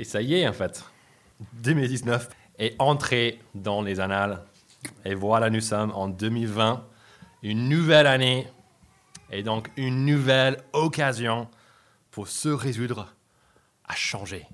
[0.00, 0.82] Et ça y est, en fait.
[1.52, 4.42] 2019 est entré dans les annales.
[5.04, 6.82] Et voilà, nous sommes en 2020,
[7.42, 8.48] une nouvelle année
[9.30, 11.50] et donc une nouvelle occasion
[12.10, 13.14] pour se résoudre
[13.86, 14.46] à changer.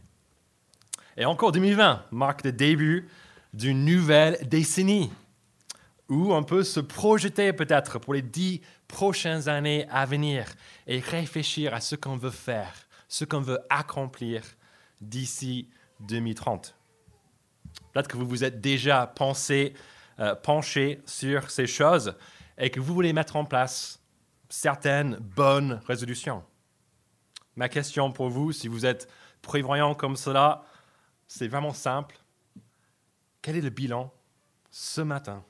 [1.16, 3.08] Et encore 2020 marque le début
[3.54, 5.12] d'une nouvelle décennie
[6.08, 10.44] où on peut se projeter peut-être pour les dix prochaines années à venir
[10.88, 12.74] et réfléchir à ce qu'on veut faire,
[13.06, 14.42] ce qu'on veut accomplir
[15.00, 15.68] d'ici
[16.00, 16.76] 2030.
[17.92, 19.74] Peut-être que vous vous êtes déjà pensé,
[20.20, 22.14] euh, penché sur ces choses
[22.58, 24.02] et que vous voulez mettre en place
[24.48, 26.42] certaines bonnes résolutions.
[27.56, 29.08] Ma question pour vous, si vous êtes
[29.42, 30.62] prévoyant comme cela,
[31.26, 32.18] c'est vraiment simple.
[33.42, 34.12] Quel est le bilan
[34.70, 35.44] ce matin,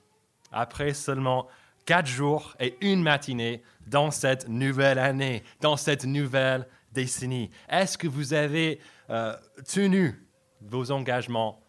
[0.52, 1.48] après seulement
[1.84, 7.50] quatre jours et une matinée dans cette nouvelle année, dans cette nouvelle décennie?
[7.68, 10.26] Est-ce que vous avez euh, tenu
[10.60, 11.62] vos engagements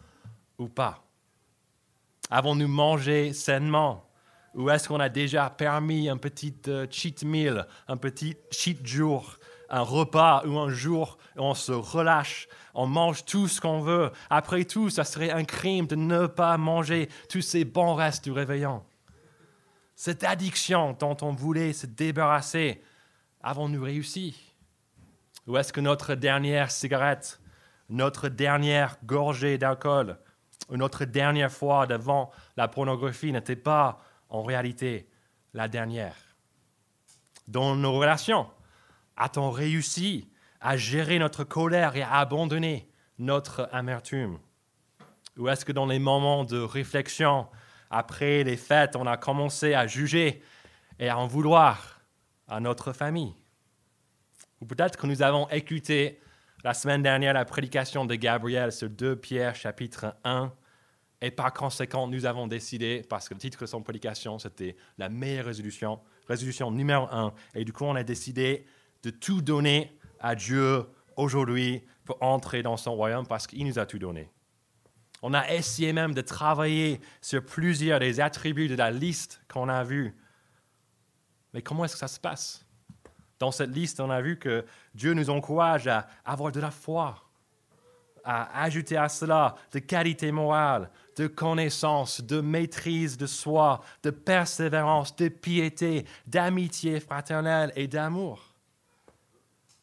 [0.58, 1.04] ou pas?
[2.30, 4.04] Avons-nous mangé sainement?
[4.56, 9.38] Ou est-ce qu'on a déjà permis un petit euh, cheat meal, un petit cheat jour,
[9.70, 14.12] un repas ou un jour on se relâche, on mange tout ce qu'on veut?
[14.30, 18.32] Après tout, ça serait un crime de ne pas manger tous ces bons restes du
[18.32, 18.84] réveillon.
[19.96, 22.82] Cette addiction dont on voulait se débarrasser,
[23.42, 24.47] avons-nous réussi?
[25.48, 27.40] Ou est-ce que notre dernière cigarette,
[27.90, 30.18] notre dernière gorgée d'alcool,
[30.70, 35.10] ou notre dernière fois devant la pornographie n'était pas en réalité
[35.54, 36.16] la dernière?
[37.48, 38.50] Dans nos relations,
[39.16, 44.40] a-t-on réussi à gérer notre colère et à abandonner notre amertume?
[45.38, 47.48] Ou est-ce que dans les moments de réflexion,
[47.90, 50.44] après les fêtes, on a commencé à juger
[51.00, 52.02] et à en vouloir
[52.50, 53.34] à notre famille?
[54.62, 56.20] Ou peut-être que nous avons écouté
[56.64, 60.52] la semaine dernière la prédication de Gabriel sur 2 Pierre chapitre 1.
[61.22, 65.10] Et par conséquent, nous avons décidé, parce que le titre de son prédication, c'était la
[65.10, 67.34] meilleure résolution, résolution numéro 1.
[67.56, 68.66] Et du coup, on a décidé
[69.04, 73.86] de tout donner à Dieu aujourd'hui pour entrer dans son royaume parce qu'il nous a
[73.86, 74.32] tout donné.
[75.22, 79.84] On a essayé même de travailler sur plusieurs des attributs de la liste qu'on a
[79.84, 80.16] vue.
[81.54, 82.67] Mais comment est-ce que ça se passe?
[83.40, 84.66] Dans cette liste, on a vu que
[84.96, 87.24] Dieu nous encourage à avoir de la foi,
[88.24, 95.16] à ajouter à cela de qualité morale, de connaissance, de maîtrise de soi, de persévérance,
[95.16, 98.44] de piété, d'amitié fraternelle et d'amour.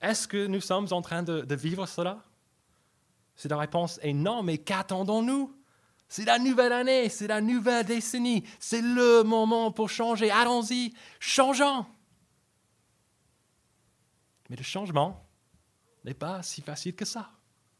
[0.00, 2.18] Est-ce que nous sommes en train de, de vivre cela?
[3.36, 5.52] Si la réponse est non, mais qu'attendons-nous?
[6.08, 10.30] C'est la nouvelle année, c'est la nouvelle décennie, c'est le moment pour changer.
[10.30, 11.86] Allons-y, changeons.
[14.50, 15.26] Mais le changement
[16.04, 17.30] n'est pas si facile que ça.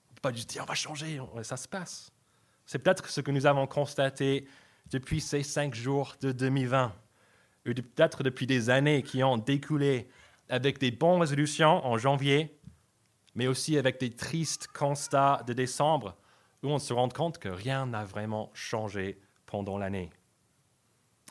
[0.08, 2.10] On ne peut pas juste dire on va changer, ça se passe.
[2.66, 4.46] C'est peut-être ce que nous avons constaté
[4.90, 6.94] depuis ces cinq jours de 2020,
[7.66, 10.08] ou peut-être depuis des années qui ont découlé
[10.48, 12.58] avec des bonnes résolutions en janvier,
[13.34, 16.16] mais aussi avec des tristes constats de décembre,
[16.62, 20.10] où on se rend compte que rien n'a vraiment changé pendant l'année.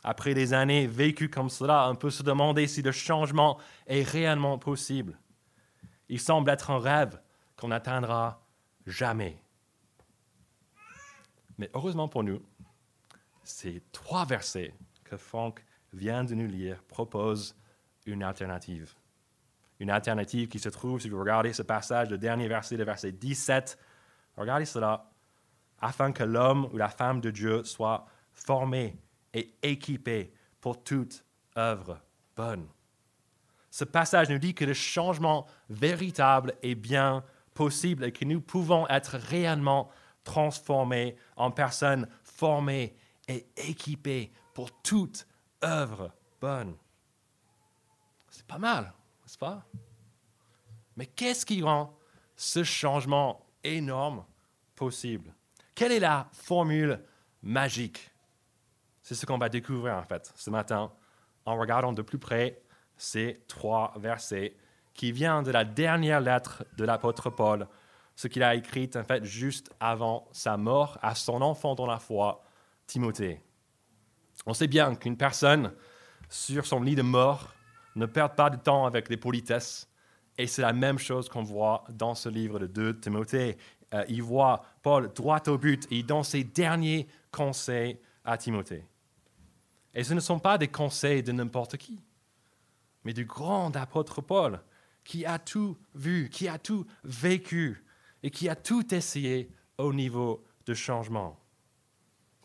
[0.03, 3.57] Après des années vécues comme cela, on peut se demander si le changement
[3.87, 5.17] est réellement possible.
[6.09, 7.19] Il semble être un rêve
[7.55, 8.45] qu'on n'atteindra
[8.85, 9.41] jamais.
[11.57, 12.41] Mais heureusement pour nous,
[13.43, 17.55] ces trois versets que Franck vient de nous lire proposent
[18.05, 18.93] une alternative.
[19.79, 23.11] Une alternative qui se trouve, si vous regardez ce passage, le dernier verset, le verset
[23.11, 23.77] 17,
[24.37, 25.11] regardez cela,
[25.79, 28.97] afin que l'homme ou la femme de Dieu soit formé
[29.33, 31.25] et équipé pour toute
[31.57, 32.01] œuvre
[32.35, 32.67] bonne
[33.73, 37.23] ce passage nous dit que le changement véritable est bien
[37.55, 39.89] possible et que nous pouvons être réellement
[40.23, 42.95] transformés en personnes formées
[43.27, 45.25] et équipées pour toute
[45.63, 46.75] œuvre bonne.
[48.29, 49.65] C'est pas mal, n'est-ce pas?
[50.95, 51.97] Mais qu'est-ce qui rend
[52.35, 54.23] ce changement énorme
[54.75, 55.33] possible?
[55.73, 57.03] Quelle est la formule
[57.41, 58.11] magique?
[59.01, 60.93] C'est ce qu'on va découvrir en fait ce matin
[61.45, 62.62] en regardant de plus près
[63.03, 64.55] ces trois versets
[64.93, 67.67] qui viennent de la dernière lettre de l'apôtre Paul,
[68.15, 71.99] ce qu'il a écrit en fait juste avant sa mort à son enfant dans la
[71.99, 72.43] foi,
[72.87, 73.41] Timothée.
[74.45, 75.73] On sait bien qu'une personne
[76.29, 77.53] sur son lit de mort
[77.95, 79.89] ne perd pas de temps avec les politesses,
[80.37, 83.57] et c'est la même chose qu'on voit dans ce livre de 2 Timothée.
[83.93, 88.85] Euh, il voit Paul droit au but et dans ses derniers conseils à Timothée.
[89.93, 92.01] Et ce ne sont pas des conseils de n'importe qui
[93.03, 94.61] mais du grand apôtre Paul,
[95.03, 97.83] qui a tout vu, qui a tout vécu,
[98.23, 101.39] et qui a tout essayé au niveau de changement.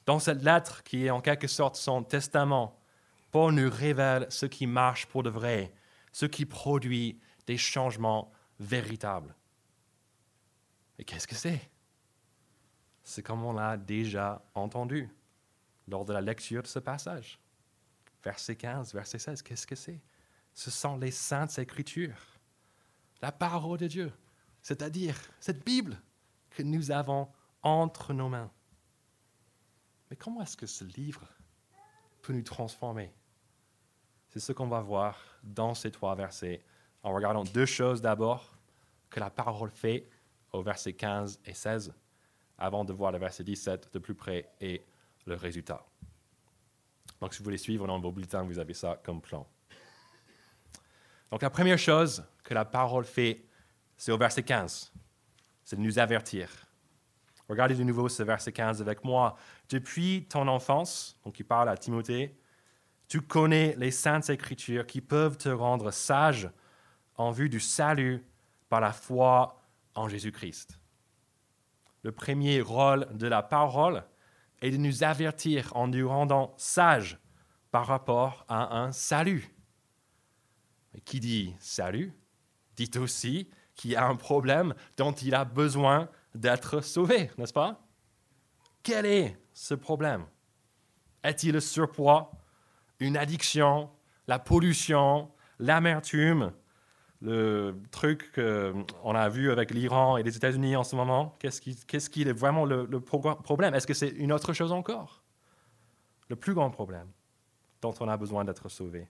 [0.06, 2.80] Dans cette lettre, qui est en quelque sorte son testament,
[3.30, 5.72] Paul nous révèle ce qui marche pour de vrai,
[6.12, 9.34] ce qui produit des changements véritables.
[10.98, 11.70] Et qu'est-ce que c'est?
[13.02, 15.08] C'est comme on l'a déjà entendu
[15.86, 17.38] lors de la lecture de ce passage.
[18.24, 20.00] Verset 15, verset 16, qu'est-ce que c'est?
[20.58, 22.18] Ce sont les saintes écritures,
[23.22, 24.12] la parole de Dieu,
[24.60, 25.96] c'est-à-dire cette Bible
[26.50, 27.28] que nous avons
[27.62, 28.50] entre nos mains.
[30.10, 31.28] Mais comment est-ce que ce livre
[32.22, 33.14] peut nous transformer?
[34.30, 36.64] C'est ce qu'on va voir dans ces trois versets
[37.04, 38.58] en regardant deux choses d'abord
[39.10, 40.10] que la parole fait
[40.52, 41.94] au verset 15 et 16
[42.58, 44.84] avant de voir le verset 17 de plus près et
[45.24, 45.86] le résultat.
[47.20, 49.46] Donc, si vous voulez suivre dans vos bulletins, vous avez ça comme plan.
[51.30, 53.44] Donc, la première chose que la parole fait,
[53.96, 54.92] c'est au verset 15.
[55.62, 56.48] C'est de nous avertir.
[57.48, 59.36] Regardez de nouveau ce verset 15 avec moi.
[59.68, 62.38] Depuis ton enfance, donc il parle à Timothée,
[63.08, 66.50] tu connais les saintes écritures qui peuvent te rendre sage
[67.16, 68.24] en vue du salut
[68.68, 69.62] par la foi
[69.94, 70.78] en Jésus-Christ.
[72.02, 74.04] Le premier rôle de la parole
[74.60, 77.18] est de nous avertir en nous rendant sages
[77.70, 79.48] par rapport à un salut.
[81.04, 82.12] Qui dit salut
[82.76, 87.80] dit aussi qu'il y a un problème dont il a besoin d'être sauvé, n'est-ce pas?
[88.82, 90.24] Quel est ce problème?
[91.22, 92.32] Est-il le surpoids,
[93.00, 93.90] une addiction,
[94.26, 96.52] la pollution, l'amertume,
[97.20, 101.60] le truc qu'on a vu avec l'Iran et les États-Unis en ce moment Qu'est-ce
[102.10, 103.74] qui, est vraiment le, le problème?
[103.74, 105.24] Est-ce que c'est une autre chose encore?
[106.28, 107.08] Le plus grand problème
[107.80, 109.08] dont on a besoin d'être sauvé.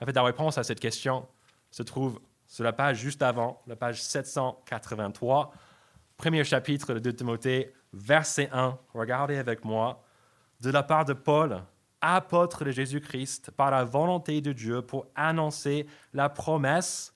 [0.00, 1.26] En fait, la réponse à cette question
[1.70, 5.52] se trouve sur la page juste avant, la page 783
[6.20, 8.78] premier chapitre de 2 Timothée, verset 1.
[8.92, 10.04] Regardez avec moi.
[10.60, 11.62] De la part de Paul,
[12.02, 17.14] apôtre de Jésus-Christ, par la volonté de Dieu, pour annoncer la promesse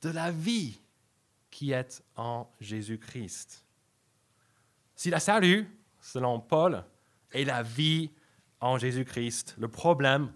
[0.00, 0.80] de la vie
[1.50, 3.64] qui est en Jésus-Christ.
[4.94, 5.68] Si la salut,
[6.00, 6.84] selon Paul,
[7.32, 8.12] est la vie
[8.60, 10.32] en Jésus-Christ, le problème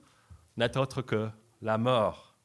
[0.56, 1.28] n'est autre que
[1.64, 2.36] la mort.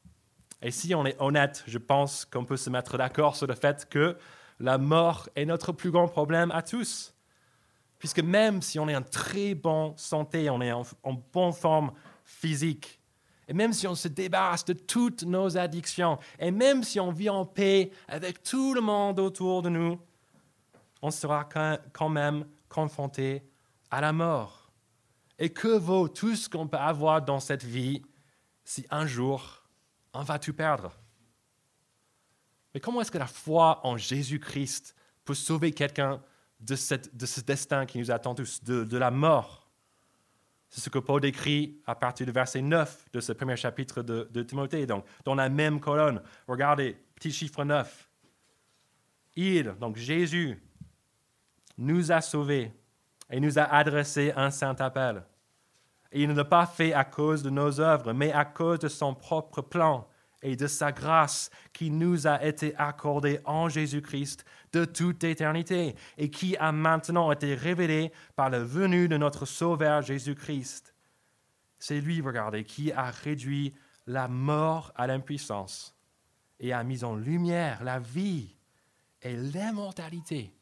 [0.62, 3.88] Et si on est honnête, je pense qu'on peut se mettre d'accord sur le fait
[3.88, 4.16] que
[4.58, 7.14] la mort est notre plus grand problème à tous.
[7.98, 10.84] Puisque même si on est en très bonne santé, on est en,
[11.32, 11.92] bonne forme
[12.24, 12.98] physique,
[13.46, 17.28] et même si on se débarrasse de toutes nos addictions, et même si on vit
[17.28, 19.98] en paix avec tout le monde autour de nous,
[21.02, 21.48] on sera
[21.92, 23.42] quand même confronté
[23.90, 24.70] à la mort.
[25.38, 28.02] Et que vaut tout ce qu'on peut avoir dans cette vie
[28.64, 29.64] si un jour
[30.12, 31.00] on va tout perdre
[32.74, 36.22] mais comment est-ce que la foi en Jésus-Christ peut sauver quelqu'un
[36.60, 39.68] de, ce destin qui nous attend tous, de, la mort?
[40.68, 44.28] C'est ce que Paul décrit à partir du verset 9 de ce premier chapitre de,
[44.30, 46.22] de Timothée, donc dans la même colonne.
[46.46, 48.08] Regardez, petit chiffre 9.
[49.34, 50.62] Il, donc Jésus,
[51.76, 52.72] nous a sauvés
[53.30, 55.24] et nous a adressé un saint appel.
[56.12, 58.88] Et il ne l'a pas fait à cause de nos œuvres, mais à cause de
[58.88, 60.06] son propre plan
[60.42, 66.30] et de sa grâce qui nous a été accordée en Jésus-Christ de toute éternité et
[66.30, 70.94] qui a maintenant été révélée par la venue de notre Sauveur Jésus-Christ.
[71.78, 73.74] C'est lui, regardez, qui a réduit
[74.06, 75.94] la mort à l'impuissance
[76.58, 78.54] et a mis en lumière la vie
[79.22, 80.54] et l'immortalité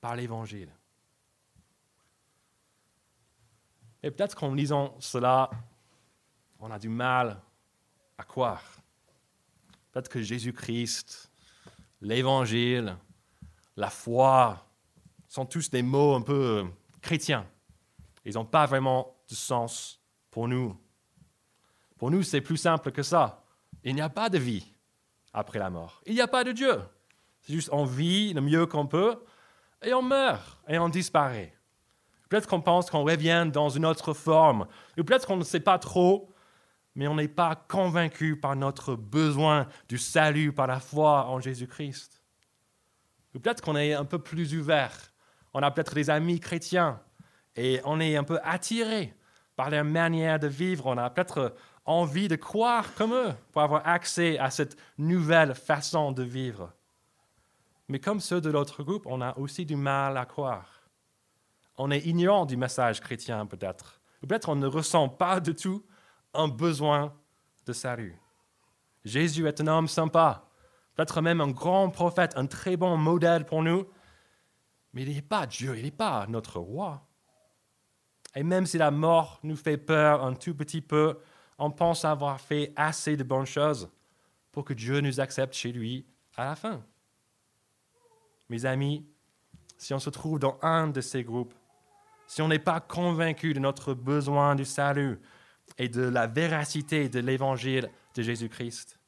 [0.00, 0.70] par l'Évangile.
[4.02, 5.50] Et peut-être qu'en lisant cela,
[6.60, 7.40] on a du mal
[8.16, 8.62] à croire.
[9.90, 11.30] Peut-être que Jésus-Christ,
[12.00, 12.96] l'Évangile,
[13.76, 14.66] la foi
[15.28, 16.66] sont tous des mots un peu
[17.00, 17.46] chrétiens.
[18.24, 20.00] Ils n'ont pas vraiment de sens
[20.30, 20.76] pour nous.
[21.96, 23.44] Pour nous, c'est plus simple que ça.
[23.82, 24.72] Il n'y a pas de vie
[25.32, 26.00] après la mort.
[26.06, 26.80] Il n'y a pas de Dieu.
[27.42, 29.24] C'est juste on vit le mieux qu'on peut
[29.82, 31.57] et on meurt et on disparaît.
[32.28, 34.66] Peut-être qu'on pense qu'on revient dans une autre forme.
[34.98, 36.34] Ou peut-être qu'on ne sait pas trop
[36.98, 42.20] mais on n'est pas convaincu par notre besoin du salut par la foi en Jésus-Christ.
[43.32, 45.12] Ou peut-être qu'on est un peu plus ouvert.
[45.54, 47.00] On a peut-être des amis chrétiens
[47.54, 49.14] et on est un peu attiré
[49.54, 50.86] par leur manière de vivre.
[50.86, 51.54] On a peut-être
[51.84, 56.72] envie de croire comme eux pour avoir accès à cette nouvelle façon de vivre.
[57.86, 60.77] Mais comme ceux de l'autre groupe, on a aussi du mal à croire.
[61.78, 64.00] On est ignorant du message chrétien peut-être.
[64.20, 65.84] Peut-être on ne ressent pas du tout
[66.34, 67.14] un besoin
[67.66, 68.20] de salut.
[69.04, 70.48] Jésus est un homme sympa,
[70.94, 73.86] peut-être même un grand prophète, un très bon modèle pour nous,
[74.92, 77.06] mais il n'est pas Dieu, il n'est pas notre roi.
[78.34, 81.18] Et même si la mort nous fait peur un tout petit peu,
[81.58, 83.88] on pense avoir fait assez de bonnes choses
[84.50, 86.06] pour que Dieu nous accepte chez lui
[86.36, 86.84] à la fin.
[88.48, 89.06] Mes amis,
[89.76, 91.54] si on se trouve dans un de ces groupes,
[92.28, 95.18] si on n'est pas convaincu de notre besoin du salut
[95.78, 99.00] et de la véracité de l'évangile de Jésus-Christ,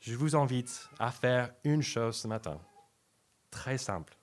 [0.00, 2.60] je vous invite à faire une chose ce matin,
[3.50, 4.16] très simple.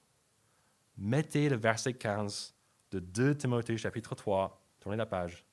[0.96, 2.56] Mettez le verset 15
[2.92, 5.44] de 2 Timothée chapitre 3, tournez la page,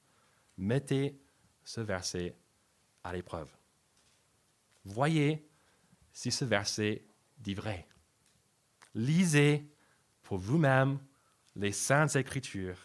[0.58, 1.18] mettez
[1.64, 2.36] ce verset
[3.02, 3.48] à l'épreuve.
[4.84, 5.48] Voyez
[6.12, 7.06] si ce verset
[7.38, 7.88] dit vrai.
[8.94, 9.66] Lisez
[10.22, 10.98] pour vous-même
[11.56, 12.78] les saintes écritures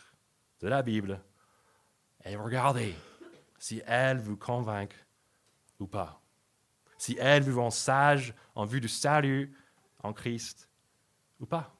[0.61, 1.21] de la Bible
[2.25, 2.93] et regardez
[3.57, 5.05] si elles vous convainquent
[5.79, 6.21] ou pas.
[6.97, 9.55] Si elles vous rendent sages en vue du salut
[10.03, 10.69] en Christ
[11.39, 11.73] ou pas.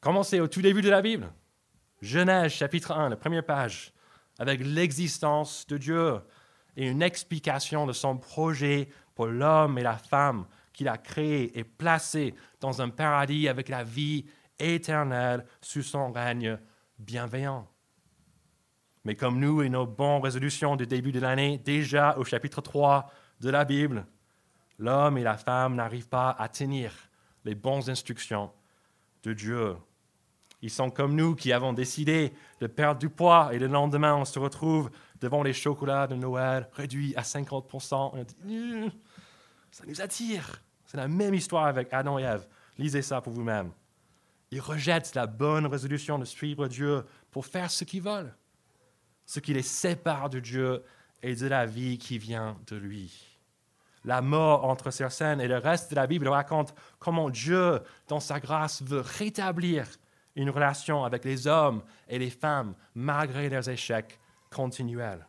[0.00, 1.32] Commencez au tout début de la Bible.
[2.00, 3.92] Genèse chapitre 1, la première page,
[4.38, 6.20] avec l'existence de Dieu
[6.76, 11.64] et une explication de son projet pour l'homme et la femme qu'il a créé et
[11.64, 14.26] placé dans un paradis avec la vie
[14.58, 16.58] éternelle sous son règne
[16.98, 17.68] bienveillant.
[19.04, 23.10] Mais comme nous et nos bonnes résolutions du début de l'année, déjà au chapitre 3
[23.40, 24.06] de la Bible,
[24.78, 26.92] l'homme et la femme n'arrivent pas à tenir
[27.44, 28.50] les bonnes instructions
[29.22, 29.76] de Dieu.
[30.62, 34.24] Ils sont comme nous qui avons décidé de perdre du poids et le lendemain on
[34.24, 38.10] se retrouve devant les chocolats de Noël réduits à 50%.
[38.12, 38.90] On dit,
[39.70, 40.62] ça nous attire.
[40.86, 42.46] C'est la même histoire avec Adam et Ève.
[42.78, 43.70] Lisez ça pour vous-même.
[44.50, 48.34] Ils rejettent la bonne résolution de suivre Dieu pour faire ce qu'ils veulent,
[49.24, 50.84] ce qui les sépare de Dieu
[51.22, 53.36] et de la vie qui vient de lui.
[54.04, 58.20] La mort entre ces scènes et le reste de la Bible raconte comment Dieu, dans
[58.20, 59.88] sa grâce, veut rétablir
[60.36, 64.20] une relation avec les hommes et les femmes malgré leurs échecs
[64.54, 65.26] continuels.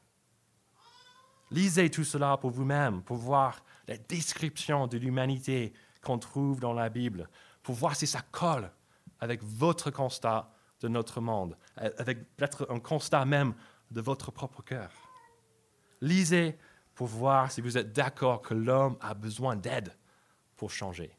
[1.49, 6.89] Lisez tout cela pour vous-même, pour voir la description de l'humanité qu'on trouve dans la
[6.89, 7.29] Bible,
[7.63, 8.69] pour voir si ça colle
[9.19, 13.53] avec votre constat de notre monde, avec peut-être un constat même
[13.91, 14.91] de votre propre cœur.
[16.01, 16.57] Lisez
[16.93, 19.95] pour voir si vous êtes d'accord que l'homme a besoin d'aide
[20.55, 21.15] pour changer,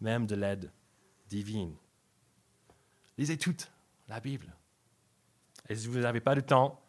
[0.00, 0.72] même de l'aide
[1.28, 1.74] divine.
[3.18, 3.70] Lisez toute
[4.08, 4.54] la Bible.
[5.68, 6.80] Et si vous n'avez pas le temps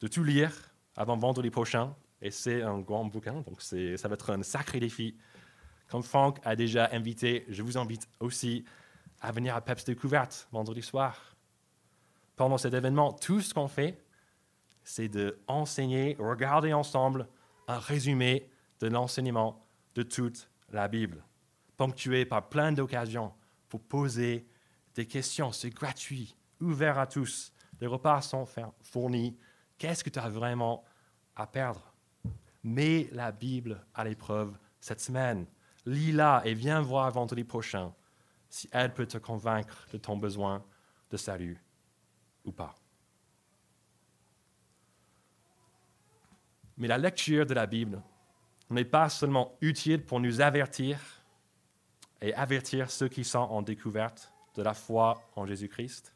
[0.00, 0.52] de tout lire
[0.96, 5.16] avant vendredi prochain, et c'est un grand bouquin, donc ça va être un sacré défi.
[5.88, 8.64] Comme Franck a déjà invité, je vous invite aussi
[9.24, 11.34] à venir à PEPS Découverte vendredi soir.
[12.36, 14.04] Pendant cet événement, tout ce qu'on fait,
[14.82, 17.26] c'est d'enseigner, regarder ensemble
[17.66, 18.50] un résumé
[18.80, 21.24] de l'enseignement de toute la Bible,
[21.78, 23.32] ponctué par plein d'occasions
[23.70, 24.46] pour poser
[24.94, 25.52] des questions.
[25.52, 27.50] C'est gratuit, ouvert à tous.
[27.80, 28.46] Les repas sont
[28.82, 29.38] fournis.
[29.78, 30.84] Qu'est-ce que tu as vraiment
[31.34, 31.94] à perdre?
[32.62, 35.46] Mets la Bible à l'épreuve cette semaine.
[35.86, 37.94] Lis-la et viens voir vendredi prochain
[38.54, 40.64] si elle peut te convaincre de ton besoin
[41.10, 41.60] de salut
[42.44, 42.76] ou pas.
[46.76, 48.00] Mais la lecture de la Bible
[48.70, 51.00] n'est pas seulement utile pour nous avertir
[52.20, 56.14] et avertir ceux qui sont en découverte de la foi en Jésus-Christ.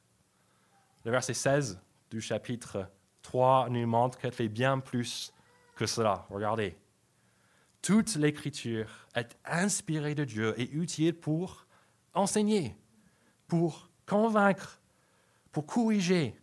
[1.05, 2.89] Le verset 16 du chapitre
[3.23, 5.35] 3 nous montre qu'elle fait bien plus
[5.75, 6.25] que cela.
[6.31, 6.79] Regardez.
[7.83, 11.67] Toute l'écriture est inspirée de Dieu et utile pour
[12.19, 12.77] enseigner,
[13.47, 14.81] pour convaincre,
[15.53, 16.39] pour corriger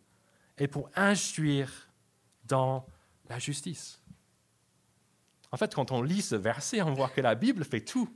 [0.57, 1.71] et pour instruire
[2.45, 2.85] dans
[3.29, 4.01] la justice.
[5.51, 8.09] En fait, quand on lit ce verset, on voit que la Bible fait tout.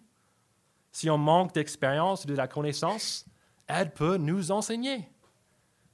[0.91, 3.25] Si on manque d'expérience, de la connaissance,
[3.67, 5.09] elle peut nous enseigner.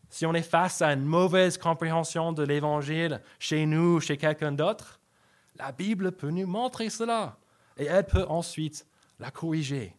[0.10, 5.00] Si on est face à une mauvaise compréhension de l'Évangile chez nous, chez quelqu'un d'autre,
[5.58, 7.38] la Bible peut nous montrer cela
[7.78, 8.86] et elle peut ensuite
[9.20, 9.96] la corriger.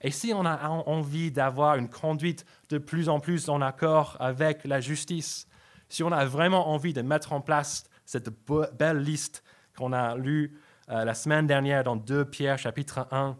[0.00, 4.64] Et si on a envie d'avoir une conduite de plus en plus en accord avec
[4.64, 5.46] la justice,
[5.88, 8.30] si on a vraiment envie de mettre en place cette
[8.78, 9.42] belle liste
[9.76, 13.36] qu'on a lue euh, la semaine dernière dans 2 Pierre chapitre 1,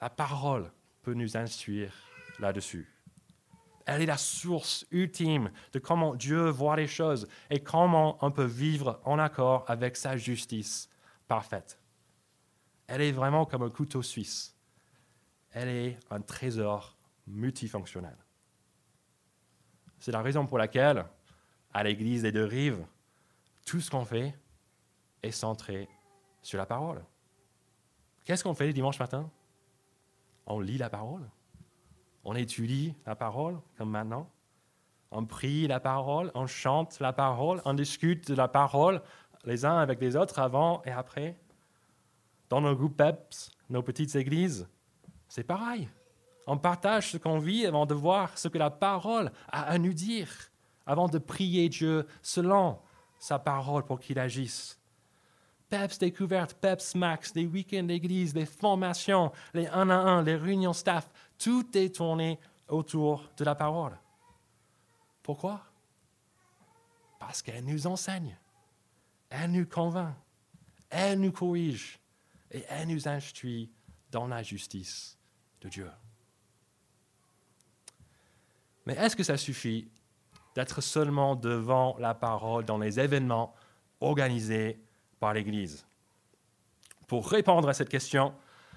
[0.00, 0.70] la parole
[1.02, 1.92] peut nous instruire
[2.38, 2.88] là-dessus.
[3.84, 8.44] Elle est la source ultime de comment Dieu voit les choses et comment on peut
[8.44, 10.88] vivre en accord avec sa justice
[11.26, 11.78] parfaite.
[12.86, 14.57] Elle est vraiment comme un couteau suisse.
[15.60, 16.96] Elle est un trésor
[17.26, 18.16] multifonctionnel.
[19.98, 21.04] C'est la raison pour laquelle,
[21.74, 22.86] à l'Église des deux rives,
[23.66, 24.38] tout ce qu'on fait
[25.20, 25.88] est centré
[26.42, 27.04] sur la parole.
[28.24, 29.28] Qu'est-ce qu'on fait le dimanche matin?
[30.46, 31.28] On lit la parole.
[32.22, 34.30] On étudie la parole, comme maintenant.
[35.10, 39.02] On prie la parole, on chante la parole, on discute de la parole
[39.42, 41.36] les uns avec les autres avant et après.
[42.48, 44.68] Dans nos groupes PEPS, nos petites églises,
[45.28, 45.88] c'est pareil.
[46.46, 49.92] On partage ce qu'on vit avant de voir ce que la parole a à nous
[49.92, 50.30] dire,
[50.86, 52.78] avant de prier Dieu selon
[53.18, 54.78] sa parole pour qu'il agisse.
[55.68, 60.72] PEPS découverte, PEPS Max, les week-ends d'église, les formations, les un à un, les réunions
[60.72, 63.98] staff, tout est tourné autour de la parole.
[65.22, 65.60] Pourquoi?
[67.18, 68.38] Parce qu'elle nous enseigne,
[69.28, 70.14] elle nous convainc,
[70.88, 72.00] elle nous corrige
[72.50, 73.70] et elle nous instruit
[74.10, 75.17] dans la justice
[75.60, 75.90] de Dieu.
[78.86, 79.90] Mais est-ce que ça suffit
[80.54, 83.54] d'être seulement devant la parole dans les événements
[84.00, 84.80] organisés
[85.20, 85.86] par l'Église?
[87.06, 88.34] Pour répondre à cette question,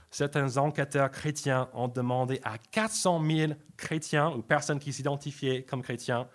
[0.09, 6.27] certains enquêteurs chrétiens ont demandé à 400 000 chrétiens ou personnes qui s'identifiaient comme chrétiens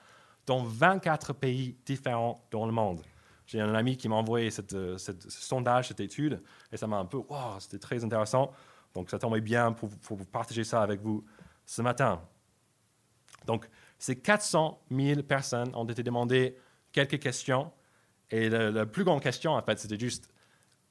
[0.47, 3.03] dans 24 pays différents dans le monde.
[3.47, 7.05] J'ai un ami qui m'a envoyé cette, ce sondage, cette étude, et ça m'a un
[7.05, 8.51] peu, wow, c'était très intéressant.
[8.97, 11.23] Donc ça tombait bien pour, pour, partager ça avec vous
[11.67, 12.23] ce matin.
[13.45, 16.57] Donc ces 400 000 personnes ont été demandées
[16.93, 17.71] quelques questions,
[18.31, 20.29] et la plus grande question, en fait, c'était juste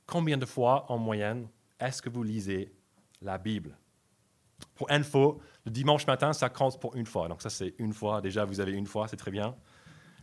[0.06, 1.48] combien de fois en moyenne
[1.80, 2.72] est-ce que vous lisez
[3.22, 3.78] la Bible?
[4.76, 7.28] Pour info, le dimanche matin, ça compte pour une fois.
[7.28, 8.22] Donc ça, c'est une fois.
[8.22, 9.56] Déjà, vous avez une fois, c'est très bien.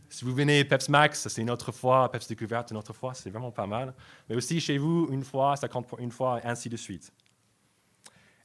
[0.09, 2.09] Si vous venez Peps Max, c'est une autre fois.
[2.11, 3.13] Peps Découverte, une autre fois.
[3.13, 3.93] C'est vraiment pas mal.
[4.27, 7.11] Mais aussi, chez vous, une fois, ça compte pour une fois, et ainsi de suite.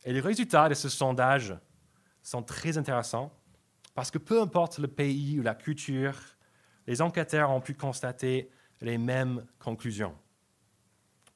[0.08, 1.54] Et les résultats de ce sondage
[2.22, 3.30] sont très intéressants
[3.94, 6.14] parce que peu importe le pays ou la culture,
[6.86, 8.48] les enquêteurs ont pu constater
[8.80, 10.14] les mêmes conclusions.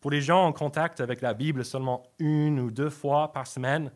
[0.00, 3.92] Pour les gens en contact avec la Bible seulement une ou deux fois par semaine,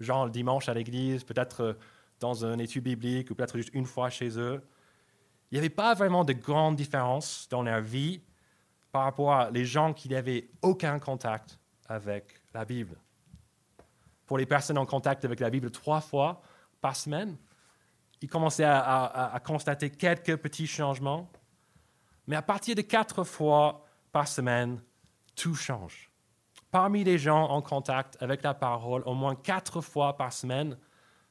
[0.00, 1.74] genre le dimanche à l'église, peut-être euh,
[2.18, 4.66] dans une étude biblique ou peut-être juste une fois chez eux,
[5.50, 8.22] il n'y avait pas vraiment de grande différence dans leur vie
[8.90, 11.60] par rapport à les gens qui n'avaient aucun contact
[11.90, 12.96] avec la Bible.
[14.26, 16.42] Pour les personnes en contact avec la Bible trois fois
[16.80, 17.36] par semaine,
[18.22, 21.30] ils commençaient à, constater quelques petits changements,
[22.26, 24.80] mais à partir de quatre fois par semaine,
[25.36, 26.10] tout change.
[26.70, 30.78] Parmi les gens en contact avec la parole, au moins quatre fois par semaine,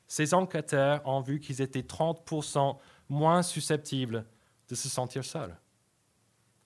[0.08, 2.78] ces enquêteurs ont vu qu'ils étaient 30%
[3.10, 4.26] moins susceptibles
[4.70, 5.58] de se sentir seuls.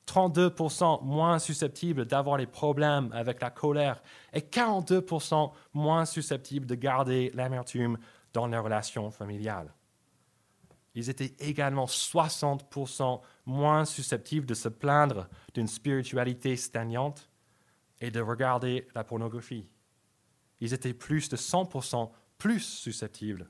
[0.07, 4.01] 32% moins susceptibles d'avoir les problèmes avec la colère
[4.33, 7.97] et 42% moins susceptibles de garder l'amertume
[8.33, 9.73] dans les relations familiales.
[10.95, 17.29] Ils étaient également 60% moins susceptibles de se plaindre d'une spiritualité stagnante
[18.01, 19.67] et de regarder la pornographie.
[20.59, 23.49] Ils étaient plus de 100% plus susceptibles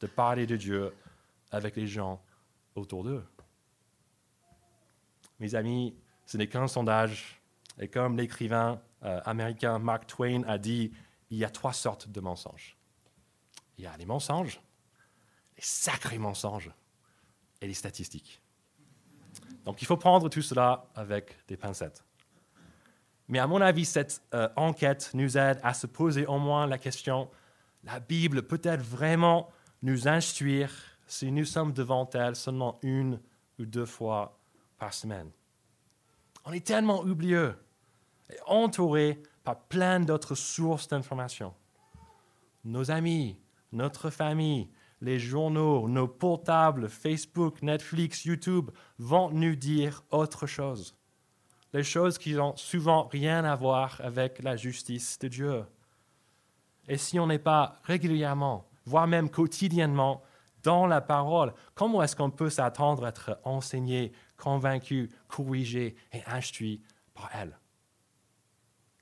[0.00, 0.94] de parler de Dieu
[1.50, 2.22] avec les gens
[2.74, 3.24] autour d'eux.
[5.38, 7.40] Mes amis, ce n'est qu'un sondage.
[7.78, 10.92] Et comme l'écrivain euh, américain Mark Twain a dit,
[11.30, 12.76] il y a trois sortes de mensonges.
[13.78, 14.60] Il y a les mensonges,
[15.56, 16.70] les sacrés mensonges
[17.60, 18.40] et les statistiques.
[19.64, 22.04] Donc il faut prendre tout cela avec des pincettes.
[23.28, 26.78] Mais à mon avis, cette euh, enquête nous aide à se poser au moins la
[26.78, 27.28] question,
[27.82, 29.50] la Bible peut-elle vraiment
[29.82, 30.72] nous instruire
[31.06, 33.20] si nous sommes devant elle seulement une
[33.58, 34.35] ou deux fois
[34.78, 35.30] par semaine
[36.44, 37.56] On est tellement oublieux
[38.30, 41.54] et entouré par plein d'autres sources d'informations.
[42.64, 43.38] Nos amis,
[43.72, 44.68] notre famille,
[45.00, 50.96] les journaux, nos portables, Facebook, Netflix, YouTube vont nous dire autre chose.
[51.72, 55.64] Les choses qui n'ont souvent rien à voir avec la justice de Dieu.
[56.88, 60.22] Et si on n'est pas régulièrement, voire même quotidiennement,
[60.62, 66.82] dans la parole, comment est-ce qu'on peut s'attendre à être enseigné, convaincu, corrigé et instruit
[67.14, 67.58] par elle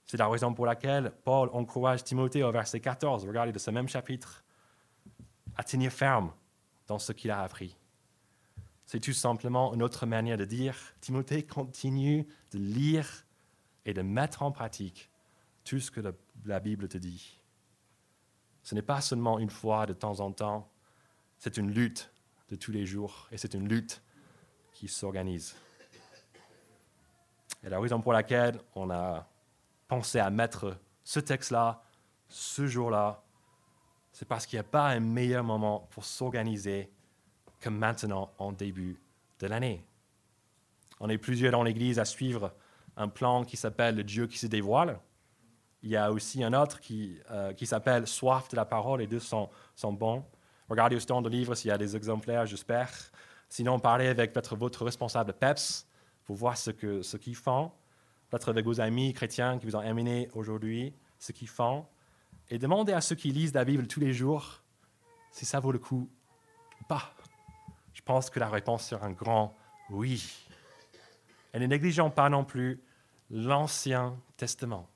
[0.07, 3.89] C'est la raison pour laquelle Paul encourage Timothée au verset 14, regardez de ce même
[3.89, 4.45] chapitre
[5.57, 6.33] à tenir ferme
[6.87, 7.77] dans ce qu'il a appris.
[8.87, 13.25] C'est tout simplement une autre manière de dire, Timothée continue de lire
[13.87, 15.11] et de mettre en pratique
[15.65, 16.01] tout ce que
[16.45, 17.41] la Bible te dit.
[18.63, 20.71] Ce n'est pas seulement une fois de temps en temps,
[21.39, 22.13] c'est une lutte
[22.49, 24.03] de tous les jours et c'est une lutte
[24.75, 25.57] qui s'organise.
[27.63, 29.27] Et la raison pour laquelle on a
[29.89, 31.83] pensé à mettre ce texte-là,
[32.29, 33.23] ce jour-là,
[34.13, 36.91] c'est parce qu'il n'y a pas un meilleur moment pour s'organiser
[37.61, 39.01] que maintenant en début
[39.41, 39.85] de l'année.
[41.01, 42.53] On est plusieurs dans l'Église à suivre
[42.97, 45.01] un plan qui s'appelle le Dieu qui se dévoile.
[45.83, 49.01] Il y a aussi un autre qui, euh, qui s'appelle Soif de la parole.
[49.01, 50.25] Les deux sont, sont bons.
[50.69, 52.91] Regardez au stand de livres s'il y a des exemplaires, j'espère.
[53.49, 55.87] Sinon, parlez avec peut-être votre responsable PEPS
[56.25, 57.71] pour voir ce qu'ils ce qu'ils font.
[58.31, 61.87] Peut-être avec vos amis chrétiens qui vous ont amené aujourd'hui, ce qu'ils font.
[62.51, 64.63] Et demandez à ceux qui lisent la Bible tous les jours
[65.31, 66.09] si ça vaut le coup
[66.81, 67.15] ou pas.
[67.93, 69.55] Je pense que la réponse sera un grand
[69.91, 70.47] oui.
[71.53, 72.83] Et ne négligeons pas non plus
[73.31, 74.89] l'Ancien Testament.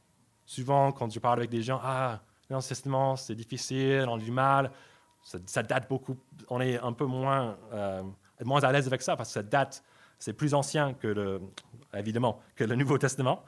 [0.44, 4.30] Souvent, quand je parle avec des gens, ah, l'Ancien Testament, c'est difficile, on a du
[4.30, 4.72] mal,
[5.22, 6.16] ça, date beaucoup,
[6.48, 8.02] on est un peu moins, euh,
[8.44, 9.83] moins à l'aise avec ça parce que ça date,
[10.18, 11.40] c'est plus ancien que le,
[11.94, 13.44] évidemment, que le Nouveau Testament,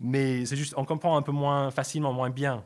[0.00, 2.64] mais c'est juste, on comprend un peu moins facilement, moins bien.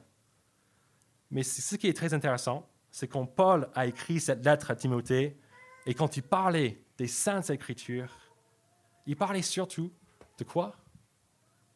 [1.30, 5.38] Mais ce qui est très intéressant, c'est quand Paul a écrit cette lettre à Timothée,
[5.86, 8.14] et quand il parlait des Saintes Écritures,
[9.06, 9.90] il parlait surtout
[10.38, 10.76] de quoi?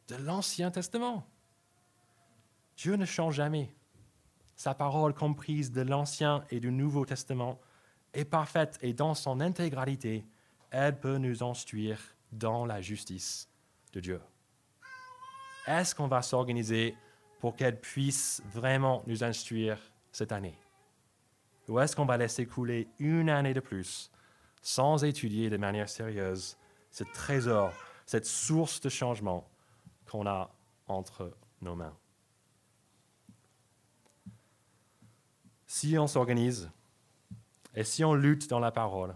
[0.08, 1.26] De l'Ancien Testament.
[2.76, 3.74] Dieu ne change jamais.
[4.54, 7.58] Sa parole comprise de l'Ancien et du Nouveau Testament
[8.16, 10.24] est parfaite et dans son intégralité,
[10.70, 12.00] elle peut nous instruire
[12.32, 13.48] dans la justice
[13.92, 14.20] de Dieu.
[15.66, 16.96] Est-ce qu'on va s'organiser
[17.40, 19.78] pour qu'elle puisse vraiment nous instruire
[20.12, 20.58] cette année?
[21.68, 24.10] Ou est-ce qu'on va laisser couler une année de plus
[24.62, 26.56] sans étudier de manière sérieuse
[26.90, 27.72] ce trésor,
[28.06, 29.48] cette source de changement
[30.10, 30.50] qu'on a
[30.86, 31.96] entre nos mains?
[35.66, 36.70] Si on s'organise
[37.76, 39.14] et si on lutte dans la parole,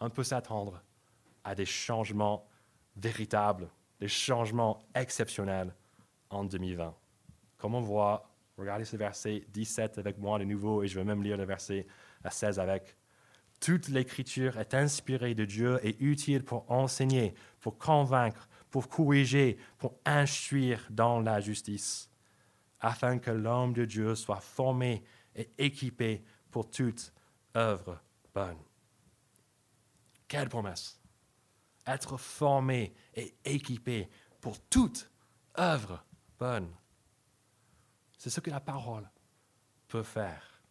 [0.00, 0.82] on peut s'attendre
[1.44, 2.48] à des changements
[2.96, 5.72] véritables, des changements exceptionnels
[6.30, 6.94] en 2020.
[7.58, 8.28] Comme on voit,
[8.58, 11.86] regardez ce verset 17 avec moi de nouveau et je vais même lire le verset
[12.28, 12.96] 16 avec.
[13.60, 19.94] Toute l'écriture est inspirée de Dieu et utile pour enseigner, pour convaincre, pour corriger, pour
[20.04, 22.10] instruire dans la justice,
[22.80, 25.04] afin que l'homme de Dieu soit formé
[25.36, 27.12] et équipé pour toute
[27.56, 28.00] œuvre
[28.34, 28.58] bonne.
[30.28, 31.00] Quelle promesse!
[31.86, 34.08] Être formé et équipé
[34.40, 35.10] pour toute
[35.58, 36.04] œuvre
[36.38, 36.70] bonne.
[38.18, 39.08] C'est ce que la parole
[39.88, 40.62] peut faire.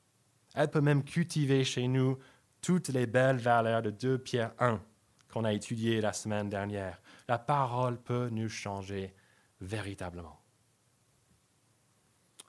[0.54, 2.18] Elle peut même cultiver chez nous
[2.62, 4.82] toutes les belles valeurs de 2 Pierre 1
[5.32, 7.02] qu'on a étudiées la semaine dernière.
[7.28, 9.14] La parole peut nous changer
[9.62, 10.40] véritablement.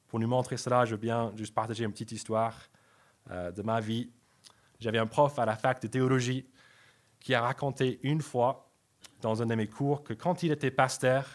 [0.08, 2.56] Pour nous montrer cela, je veux bien juste partager une petite histoire
[3.30, 4.10] euh, de ma vie.
[4.80, 6.46] J'avais un prof à la fac de théologie
[7.20, 8.70] qui a raconté une fois
[9.20, 11.26] dans un de mes cours que quand il était pasteur,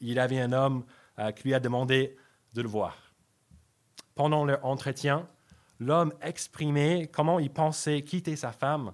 [0.00, 0.84] il, avait un homme
[1.18, 2.16] euh, qui lui a demandé
[2.54, 2.96] de le voir.
[4.14, 5.28] Pendant leur entretien,
[5.78, 8.92] l'homme exprimait comment il pensait quitter sa femme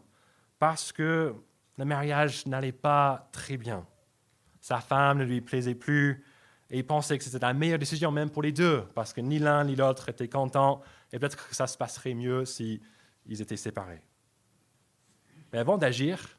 [0.59, 1.35] parce que
[1.77, 3.87] le mariage n'allait pas très bien.
[4.61, 6.25] Sa femme ne lui plaisait plus,
[6.71, 9.39] et il pensait que c'était la meilleure décision même pour les deux, parce que ni
[9.39, 10.81] l'un ni l'autre étaient contents,
[11.13, 12.45] et peut-être que ça se passerait mieux
[13.27, 14.03] s'ils étaient séparés.
[15.53, 16.39] Mais avant d'agir,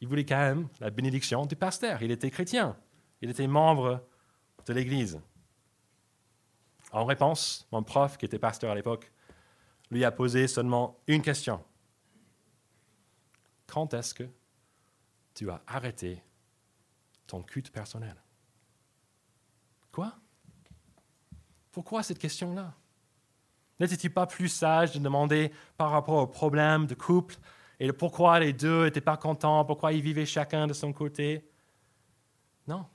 [0.00, 2.02] il voulait quand même la bénédiction du pasteur.
[2.02, 2.76] Il était chrétien,
[3.20, 4.06] il était membre
[4.66, 5.20] de l'Église.
[6.92, 9.12] En réponse, mon prof, qui était pasteur à l'époque,
[9.90, 11.64] lui a posé seulement une question.
[13.66, 14.28] Quand est-ce que
[15.34, 16.22] tu as arrêté
[17.26, 18.16] ton culte personnel?
[19.92, 20.14] Quoi?
[21.70, 22.74] Pourquoi cette question-là?
[23.80, 27.36] N'était-il pas plus sage de demander par rapport au problème de couple
[27.80, 31.48] et de pourquoi les deux n'étaient pas contents, pourquoi ils vivaient chacun de son côté?
[32.66, 32.86] Non.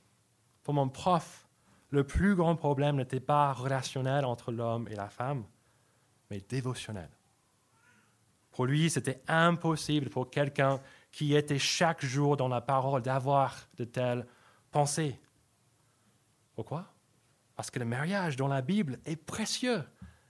[0.62, 1.46] Pour mon prof,
[1.90, 5.44] le plus grand problème n'était pas relationnel entre l'homme et la femme,
[6.30, 7.08] mais dévotionnel.
[8.50, 13.84] Pour lui, c'était impossible pour quelqu'un qui était chaque jour dans la parole d'avoir de
[13.84, 14.26] telles
[14.70, 15.18] pensées.
[16.54, 16.92] Pourquoi?
[17.56, 19.82] Parce que le mariage dans la Bible est précieux.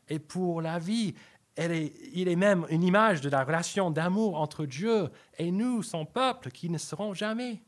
[0.08, 1.14] Et pour la vie,
[1.56, 6.50] il est même une image de la relation d'amour entre Dieu et nous, son peuple,
[6.50, 7.62] qui ne seront jamais.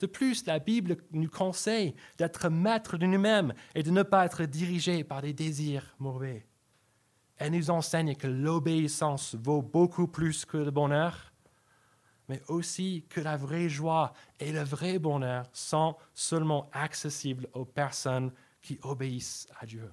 [0.00, 4.44] De plus, la Bible nous conseille d'être maître de nous-mêmes et de ne pas être
[4.44, 6.46] dirigés par des désirs mauvais.
[7.36, 11.32] Elle nous enseigne que l'obéissance vaut beaucoup plus que le bonheur
[12.28, 18.32] mais aussi que la vraie joie et le vrai bonheur sont seulement accessibles aux personnes
[18.62, 19.90] qui obéissent à Dieu.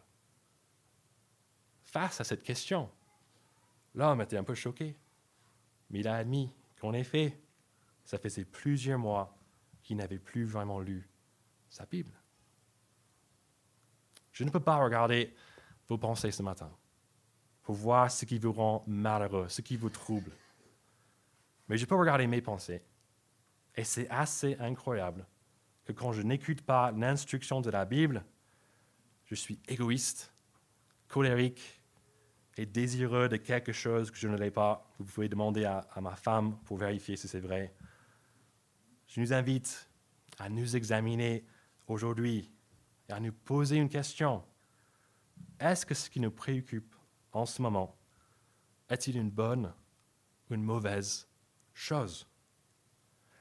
[1.92, 2.90] Face à cette question,
[3.96, 4.98] l'homme était un peu choqué,
[5.90, 6.50] mais il a admis
[6.80, 7.38] qu'en effet,
[8.06, 9.38] ça faisait plusieurs mois
[9.84, 11.10] qu'il n'avait plus vraiment lu
[11.68, 12.14] sa Bible.
[14.32, 15.36] Je ne peux pas regarder
[15.90, 16.72] vos pensées ce matin
[17.62, 20.32] pour voir ce qui vous rend malheureux, ce qui vous trouble.
[21.68, 22.82] Mais je peux regarder mes pensées.
[23.76, 25.28] Et c'est assez incroyable
[25.84, 28.24] que quand je n'écoute pas l'instruction de la Bible,
[29.26, 30.34] je suis égoïste,
[31.10, 31.81] colérique
[32.58, 36.16] et désireux de quelque chose que je ne l'ai pas, vous pouvez demander à, ma
[36.16, 37.74] femme pour vérifier si c'est vrai.
[39.08, 39.90] Je nous invite
[40.40, 41.46] à nous examiner
[41.88, 42.52] aujourd'hui
[43.10, 44.44] et à nous poser une question.
[45.60, 46.96] Est-ce que ce qui nous préoccupe
[47.32, 47.96] en ce moment
[48.90, 49.74] est-il une bonne
[50.50, 51.28] ou une mauvaise
[51.74, 52.28] chose?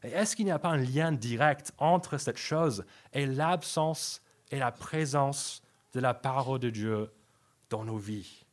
[0.03, 4.59] Et est-ce qu'il n'y a pas un lien direct entre cette chose et l'absence et
[4.59, 7.13] la présence de la parole de Dieu
[7.69, 8.47] dans nos vies?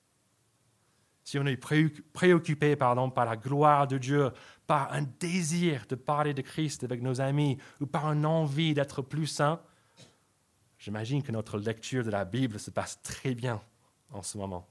[1.28, 4.32] Si on est préoccupé pardon, par la gloire de Dieu,
[4.66, 9.02] par un désir de parler de Christ avec nos amis ou par une envie d'être
[9.02, 9.62] plus saint,
[10.80, 13.62] j'imagine que notre lecture de la Bible se passe très bien
[14.13, 14.70] en ce moment.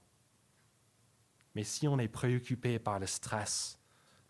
[1.55, 3.79] Mais si on est préoccupé par le stress,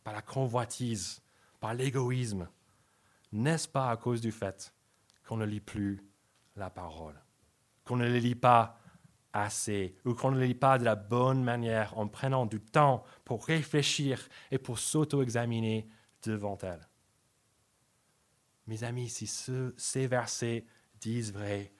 [0.02, 1.22] par la convoitise,
[1.60, 2.48] par l'égoïsme,
[3.30, 4.74] n'est-ce pas à cause du fait
[5.28, 6.04] qu'on ne lit plus
[6.56, 7.22] la parole,
[7.84, 8.80] qu'on ne les lit pas
[9.42, 13.04] assez, ou qu'on ne le lit pas de la bonne manière en prenant du temps
[13.24, 15.88] pour réfléchir et pour s'auto-examiner
[16.22, 16.88] devant elle.
[18.66, 20.66] Mes amis, si ces versets
[21.00, 21.72] disent vrai,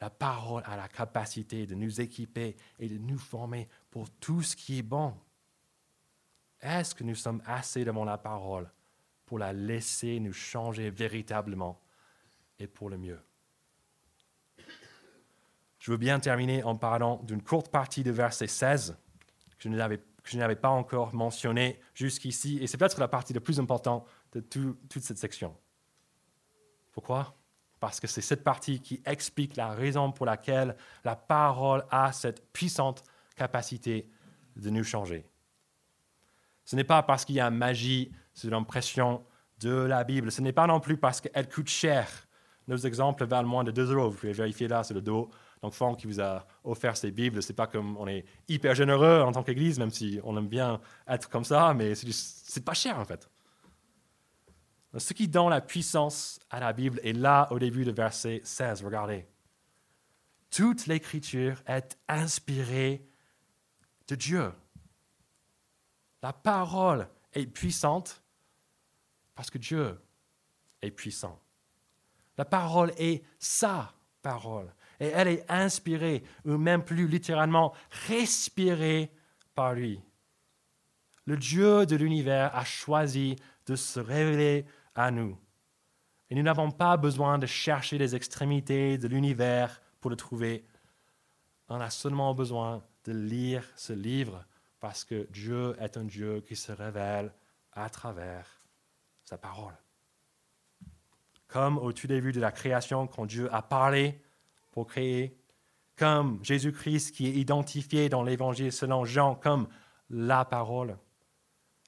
[0.00, 4.56] la parole a la capacité de nous équiper et de nous former pour tout ce
[4.56, 5.14] qui est bon.
[6.60, 8.70] Est-ce que nous sommes assez devant la parole
[9.26, 11.80] pour la laisser nous changer véritablement
[12.58, 13.20] et pour le mieux?
[15.82, 18.96] Je veux bien terminer en parlant d'une courte partie de verset 16
[19.58, 24.06] que je n'avais pas encore mentionné jusqu'ici, et c'est peut-être la partie la plus importante
[24.30, 25.56] de toute cette section.
[26.92, 27.34] Pourquoi?
[27.80, 32.52] Parce que c'est cette partie qui explique la raison pour laquelle la parole a cette
[32.52, 33.02] puissante
[33.34, 34.08] capacité
[34.54, 35.26] de nous changer.
[36.64, 39.24] Ce n'est pas parce qu'il y a magie sur l'impression
[39.58, 42.08] de la Bible, ce n'est pas non plus parce qu'elle coûte cher.
[42.68, 45.28] Nos exemples valent moins de 2 euros, vous pouvez vérifier là, c'est le dos.
[45.62, 49.20] Donc, Franck qui vous a offert ces Bibles, c'est pas comme on est hyper généreux
[49.20, 52.98] en tant qu'Église, même si on aime bien être comme ça, mais c'est pas cher
[52.98, 53.30] en fait.
[54.98, 58.84] Ce qui donne la puissance à la Bible est là au début du verset 16.
[58.84, 59.26] Regardez.
[60.50, 63.08] Toute l'écriture est inspirée
[64.08, 64.52] de Dieu.
[66.22, 68.22] La parole est puissante
[69.34, 69.98] parce que Dieu
[70.82, 71.40] est puissant.
[72.36, 74.72] La parole est sa parole.
[75.02, 77.74] Et elle est inspirée, ou même plus littéralement,
[78.06, 79.10] respirée
[79.52, 80.00] par lui.
[81.24, 83.34] Le Dieu de l'univers a choisi
[83.66, 85.36] de se révéler à nous.
[86.30, 90.64] Et nous n'avons pas besoin de chercher les extrémités de l'univers pour le trouver.
[91.68, 94.44] On a seulement besoin de lire ce livre
[94.78, 97.34] parce que Dieu est un Dieu qui se révèle
[97.72, 98.46] à travers
[99.24, 99.74] sa parole.
[101.48, 104.22] Comme au tout début de la création, quand Dieu a parlé
[104.72, 105.38] pour créer,
[105.96, 109.68] comme Jésus-Christ qui est identifié dans l'Évangile selon Jean comme
[110.10, 110.98] la parole,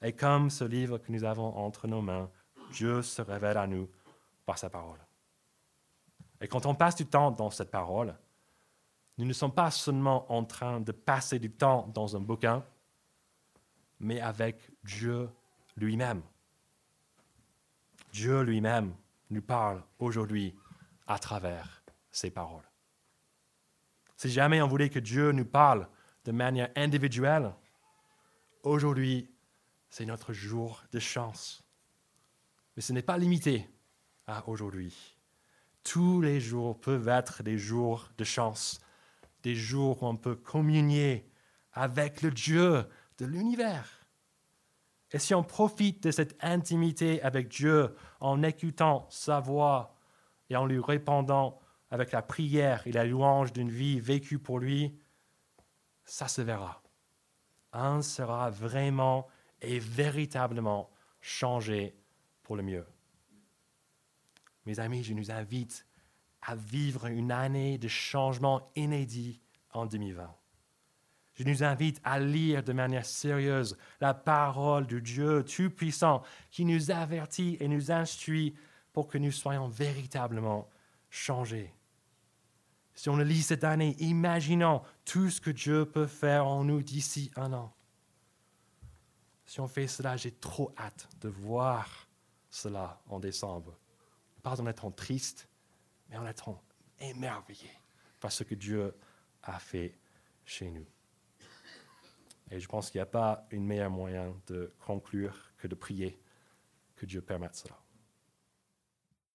[0.03, 2.31] et comme ce livre que nous avons entre nos mains,
[2.71, 3.89] Dieu se révèle à nous
[4.45, 4.99] par sa parole.
[6.41, 8.15] Et quand on passe du temps dans cette parole,
[9.17, 12.65] nous ne sommes pas seulement en train de passer du temps dans un bouquin,
[14.01, 15.31] mais avec Dieu
[15.77, 16.23] lui-même.
[18.13, 18.95] Dieu lui-même
[19.31, 20.55] nous parle aujourd'hui
[21.07, 22.69] à travers ses paroles.
[24.17, 25.89] Si jamais on voulait que Dieu nous parle
[26.25, 27.53] de manière individuelle,
[28.63, 29.31] aujourd'hui,
[29.91, 31.63] c'est notre jour de chance.
[32.77, 33.69] Mais ce n'est pas limité
[34.27, 35.17] à aujourd'hui.
[35.83, 38.81] Tous les jours peuvent être des jours de chance,
[39.43, 41.31] des jours où on peut communier
[41.73, 42.87] avec le Dieu
[43.19, 44.05] de l'univers.
[45.13, 49.95] Et si on profite de cette intimité avec Dieu en écoutant sa voix
[50.51, 51.61] et en lui répondant
[51.95, 54.99] avec la prière et la louange d'une vie vécue pour lui,
[56.05, 56.83] ça se verra.
[57.73, 59.29] Un sera vraiment
[59.61, 61.97] et véritablement changé
[62.43, 62.85] pour le mieux.
[64.67, 65.87] Mes amis, je nous invite
[66.43, 69.41] à vivre une année de changement inédit
[69.73, 70.35] en 2020.
[71.35, 76.91] Je nous invite à lire de manière sérieuse la parole de Dieu Tout-Puissant qui nous
[76.91, 78.57] avertit et nous instruit
[78.93, 80.69] pour que nous soyons véritablement
[81.09, 81.73] changés.
[82.95, 86.83] Si on le lit cette année, imaginons tout ce que Dieu peut faire en nous
[86.83, 87.75] d'ici un an.
[89.47, 92.09] Si on fait cela, j'ai trop hâte de voir
[92.51, 93.77] cela en décembre.
[94.43, 95.49] Pas en étant triste,
[96.09, 96.63] mais en étant
[97.01, 97.71] émerveillé
[98.21, 98.95] par ce que Dieu
[99.43, 99.99] a fait
[100.45, 100.87] chez nous.
[102.51, 106.21] Et je pense qu'il n'y a pas un meilleur moyen de conclure que de prier
[106.95, 107.84] que Dieu permette cela.